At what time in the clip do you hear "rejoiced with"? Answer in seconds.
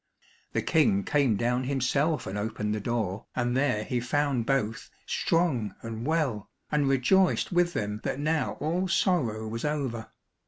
6.89-7.73